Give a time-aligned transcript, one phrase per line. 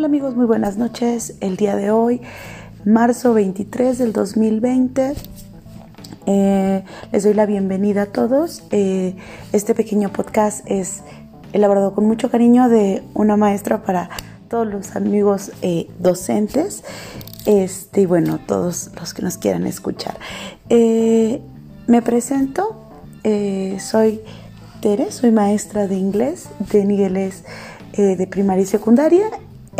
[0.00, 1.34] Hola amigos, muy buenas noches.
[1.42, 2.22] El día de hoy,
[2.86, 5.12] marzo 23 del 2020,
[6.24, 8.62] eh, les doy la bienvenida a todos.
[8.70, 9.14] Eh,
[9.52, 11.02] este pequeño podcast es
[11.52, 14.08] elaborado con mucho cariño de una maestra para
[14.48, 16.82] todos los amigos eh, docentes.
[17.44, 20.16] Este, y bueno, todos los que nos quieran escuchar.
[20.70, 22.86] me presento,
[23.78, 24.22] soy
[24.80, 27.44] Tere, soy maestra de inglés de niveles
[27.94, 29.26] de primaria y secundaria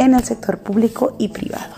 [0.00, 1.74] en el sector público y privado.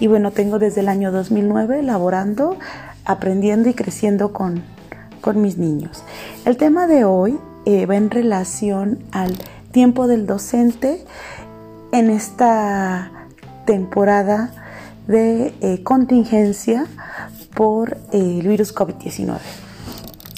[0.00, 2.58] Y bueno, tengo desde el año 2009 laborando,
[3.04, 4.64] aprendiendo y creciendo con,
[5.20, 6.02] con mis niños.
[6.44, 9.36] El tema de hoy eh, va en relación al
[9.70, 11.04] tiempo del docente
[11.92, 13.12] en esta
[13.66, 14.50] temporada
[15.06, 16.86] de eh, contingencia
[17.54, 19.38] por eh, el virus COVID-19.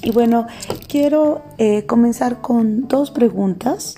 [0.02, 0.48] Y bueno,
[0.88, 1.42] quiero
[1.86, 3.94] comenzar con dos preguntas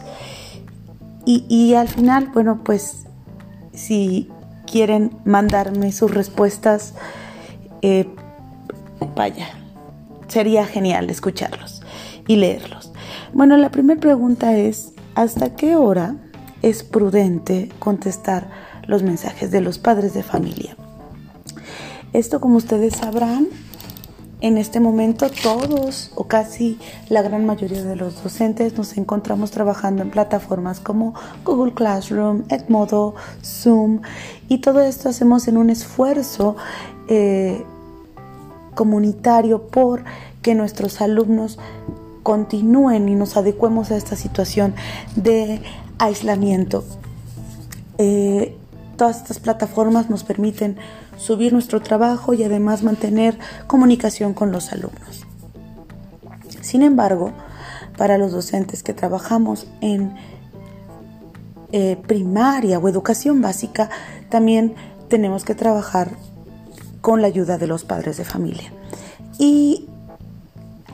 [1.25, 3.05] y, y, al final, bueno, pues
[3.75, 4.30] si
[4.67, 6.94] quieren mandarme sus respuestas,
[7.83, 8.06] eh,
[9.14, 9.48] vaya,
[10.28, 11.83] sería genial escucharlos
[12.27, 12.92] y leerlos.
[13.33, 16.16] Bueno, la primera pregunta es, ¿hasta qué hora
[16.62, 18.48] es prudente contestar
[18.86, 20.77] los mensajes de los padres de familia?
[22.12, 23.48] Esto, como ustedes sabrán,
[24.45, 26.78] en este momento todos o casi
[27.09, 31.14] la gran mayoría de los docentes nos encontramos trabajando en plataformas como
[31.47, 34.03] Google Classroom, Edmodo, Zoom
[34.47, 36.56] y todo esto hacemos en un esfuerzo
[37.09, 37.65] eh,
[38.75, 40.05] comunitario por
[40.42, 41.59] que nuestros alumnos
[42.22, 44.75] continúen y nos adecuemos a esta situación
[45.17, 45.62] de
[45.97, 46.84] aislamiento.
[47.97, 48.59] Eh,
[48.97, 50.77] todas estas plataformas nos permiten
[51.17, 55.27] subir nuestro trabajo y además mantener comunicación con los alumnos.
[56.61, 57.33] Sin embargo,
[57.97, 60.15] para los docentes que trabajamos en
[61.72, 63.91] eh, primaria o educación básica,
[64.28, 64.75] también
[65.09, 66.11] tenemos que trabajar
[67.00, 68.72] con la ayuda de los padres de familia.
[69.38, 69.88] Y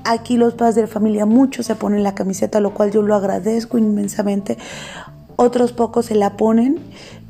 [0.05, 3.79] aquí los padres de familia, muchos se ponen la camiseta, lo cual yo lo agradezco
[3.79, 4.59] inmensamente.
[5.37, 6.79] Otros pocos se la ponen,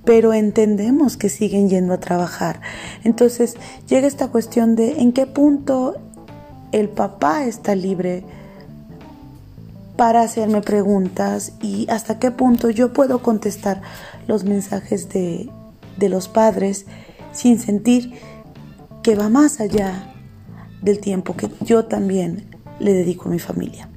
[0.05, 2.61] pero entendemos que siguen yendo a trabajar.
[3.05, 3.56] Entonces
[3.88, 5.97] llega esta cuestión de en qué punto
[6.72, 8.25] el papá está libre
[9.97, 13.83] para hacerme preguntas y hasta qué punto yo puedo contestar
[14.27, 15.50] los mensajes de,
[15.99, 16.87] los padres
[17.32, 18.15] sin sentir
[19.03, 20.15] que va más allá
[20.81, 23.91] del tiempo que yo también le dedico a mi familia.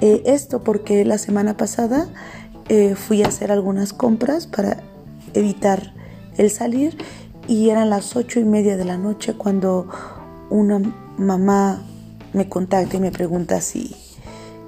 [0.00, 2.08] Eh, esto porque la semana pasada
[2.68, 4.78] eh, fui a hacer algunas compras para
[5.34, 5.92] evitar
[6.36, 6.96] el salir
[7.48, 9.88] y eran las ocho y media de la noche cuando
[10.50, 10.80] una
[11.16, 11.82] mamá
[12.32, 13.94] me contacta y me pregunta si,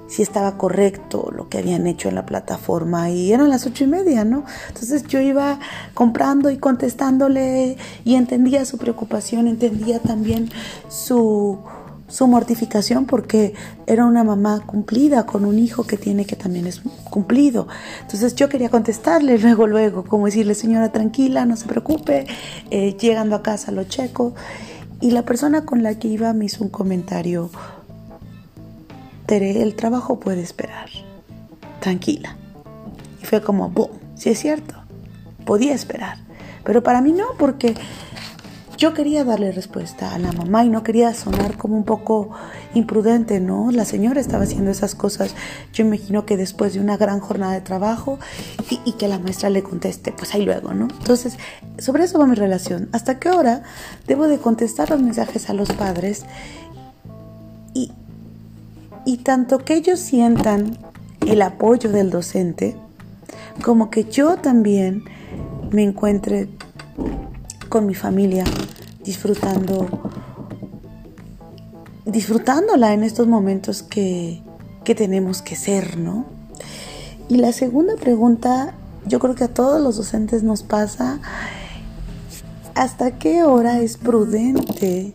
[0.07, 3.87] si estaba correcto lo que habían hecho en la plataforma y eran las ocho y
[3.87, 4.45] media, ¿no?
[4.69, 5.59] Entonces yo iba
[5.93, 10.49] comprando y contestándole y entendía su preocupación, entendía también
[10.87, 11.59] su
[12.09, 13.53] su mortificación porque
[13.87, 17.67] era una mamá cumplida con un hijo que tiene que también es cumplido.
[18.01, 22.25] Entonces yo quería contestarle luego, luego, como decirle, señora, tranquila, no se preocupe,
[22.71, 24.33] eh, llegando a casa lo checo.
[25.01, 27.49] Y la persona con la que iba me hizo un comentario,
[29.25, 30.89] Tere, el trabajo puede esperar,
[31.79, 32.35] tranquila.
[33.21, 34.73] Y fue como, boom, sí es cierto,
[35.45, 36.17] podía esperar.
[36.65, 37.75] Pero para mí no, porque
[38.79, 42.29] yo quería darle respuesta a la mamá y no quería sonar como un poco
[42.73, 43.71] imprudente, ¿no?
[43.71, 45.35] La señora estaba haciendo esas cosas,
[45.73, 48.19] yo imagino que después de una gran jornada de trabajo
[48.85, 50.87] y, que la maestra le conteste, pues ahí luego, ¿no?
[50.97, 51.37] Entonces,
[51.77, 52.87] sobre eso va mi relación.
[52.93, 53.63] ¿Hasta qué hora
[54.07, 56.23] debo de contestar los mensajes a los padres?
[57.73, 57.91] Y,
[59.05, 60.77] y tanto que ellos sientan
[61.27, 62.77] el apoyo del docente,
[63.61, 65.03] como que yo también
[65.69, 66.47] me encuentre
[67.69, 68.43] con mi familia,
[69.03, 69.87] disfrutando,
[72.05, 74.41] disfrutándola en estos momentos que,
[74.83, 76.25] que tenemos que ser, ¿no?
[77.29, 78.73] Y la segunda pregunta,
[79.05, 81.19] yo creo que a todos los docentes nos pasa,
[82.73, 85.13] ¿hasta qué hora es prudente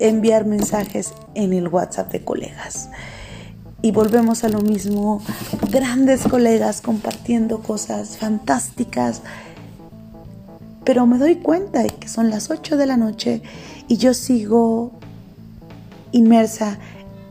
[0.00, 2.88] enviar mensajes en el WhatsApp de colegas?
[3.80, 5.22] Y volvemos a lo mismo,
[5.70, 9.20] grandes colegas compartiendo cosas fantásticas,
[10.84, 13.42] pero me doy cuenta de que son las 8 de la noche
[13.88, 14.92] y yo sigo
[16.12, 16.78] inmersa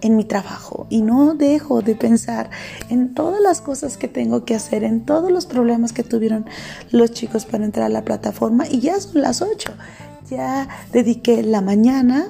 [0.02, 2.50] en mi trabajo y no dejo de pensar
[2.90, 6.46] en todas las cosas que tengo que hacer, en todos los problemas que tuvieron
[6.92, 9.72] los chicos para entrar a la plataforma y ya son las 8.
[10.30, 12.28] Ya dediqué la mañana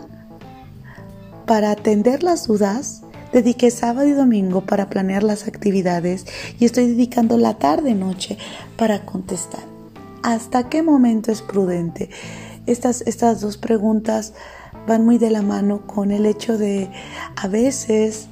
[1.45, 3.01] para atender las dudas
[3.33, 6.25] dediqué sábado y domingo para planear las actividades
[6.59, 8.37] y estoy dedicando la tarde-noche
[8.77, 9.72] para contestar.
[10.23, 12.09] ¿Hasta qué momento es prudente?
[12.65, 14.33] Estas, estas dos preguntas
[14.87, 16.89] van muy de la mano con el hecho de
[17.35, 18.27] a veces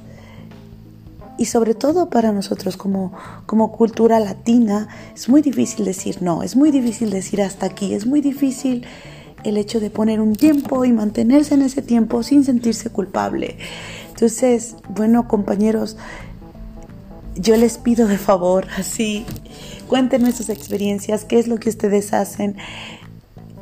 [1.36, 3.12] y sobre todo para nosotros como,
[3.44, 8.06] como cultura latina es muy difícil decir no, es muy difícil decir hasta aquí, es
[8.06, 8.86] muy difícil
[9.44, 13.58] el hecho de poner un tiempo y mantenerse en ese tiempo sin sentirse culpable.
[14.08, 15.96] Entonces, bueno compañeros,
[17.36, 19.24] yo les pido de favor, así,
[19.88, 22.56] cuéntenme sus experiencias, qué es lo que ustedes hacen,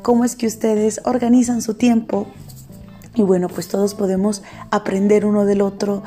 [0.01, 2.27] cómo es que ustedes organizan su tiempo.
[3.15, 4.41] Y bueno, pues todos podemos
[4.71, 6.03] aprender uno del otro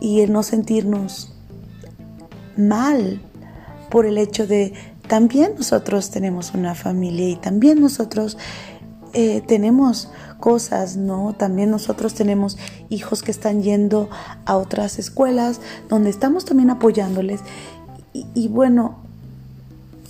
[0.00, 1.34] y no sentirnos
[2.56, 3.20] mal
[3.90, 4.72] por el hecho de
[5.08, 8.36] también nosotros tenemos una familia y también nosotros
[9.12, 10.10] eh, tenemos
[10.40, 11.34] cosas, ¿no?
[11.36, 12.58] También nosotros tenemos
[12.88, 14.08] hijos que están yendo
[14.44, 17.40] a otras escuelas donde estamos también apoyándoles.
[18.12, 18.96] y bueno,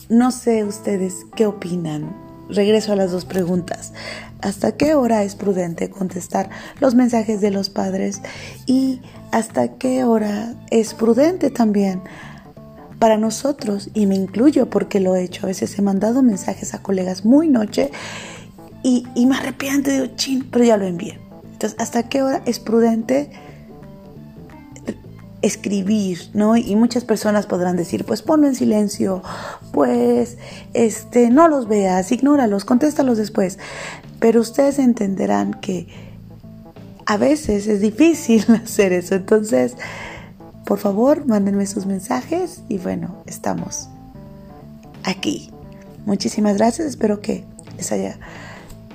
[0.09, 2.17] no sé ustedes qué opinan.
[2.49, 3.93] Regreso a las dos preguntas.
[4.41, 6.49] ¿Hasta qué hora es prudente contestar
[6.81, 8.23] los mensajes de los padres?
[8.65, 9.03] Y
[9.33, 12.01] hasta qué hora es prudente también
[12.99, 16.83] para nosotros, y me incluyo porque lo he hecho, a veces he mandado mensajes a
[16.83, 17.91] colegas muy noche
[18.83, 21.19] y, me arrepiento, digo, chin, pero ya lo envié.
[21.53, 23.31] Entonces, ¿hasta qué hora es prudente
[25.43, 26.57] escribir, ¿no?
[26.57, 29.23] Y muchas personas podrán decir, pues ponlo en silencio,
[29.73, 30.37] pues
[30.75, 33.59] este no los veas, ignóralos, contéstalos después.
[34.21, 35.89] Pero ustedes entenderán que
[37.07, 39.15] a veces es difícil hacer eso.
[39.15, 39.77] Entonces,
[40.65, 43.89] por favor, mándenme sus mensajes y bueno, estamos
[45.05, 45.51] aquí.
[46.05, 47.45] Muchísimas gracias, espero que
[47.77, 48.19] les haya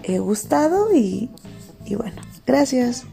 [0.04, 1.30] eh, gustado y,
[1.86, 3.06] y bueno, gracias.